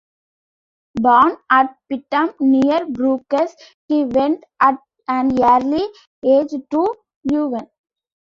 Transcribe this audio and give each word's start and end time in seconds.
Born 0.99 1.37
at 1.51 1.77
Pittem 1.87 2.33
near 2.39 2.87
Bruges, 2.87 3.53
he 3.87 4.03
went 4.05 4.43
at 4.59 4.79
an 5.07 5.31
early 5.39 5.87
age 6.25 6.49
to 6.71 6.95
Leuven. 7.31 7.67